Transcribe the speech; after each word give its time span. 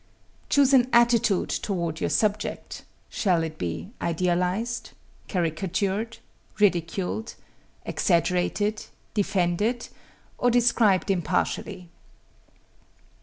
Choose 0.49 0.73
an 0.73 0.89
attitude 0.91 1.51
toward 1.51 2.01
your 2.01 2.09
subject 2.09 2.85
shall 3.07 3.43
it 3.43 3.59
be 3.59 3.91
idealized? 4.01 4.93
caricatured? 5.29 6.17
ridiculed? 6.59 7.35
exaggerated? 7.85 8.85
defended? 9.13 9.89
or 10.39 10.49
described 10.49 11.11
impartially? 11.11 11.91